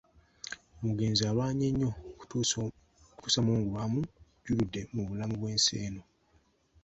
Omugenzi 0.79 1.21
alwanye 1.29 1.67
nnyo 1.71 1.91
okutuusa 2.13 3.39
mungu 3.45 3.67
lw’amujjuludde 3.73 4.81
mu 4.93 5.01
bulamu 5.07 5.35
bw’ensi 5.39 5.73
eno. 5.85 6.03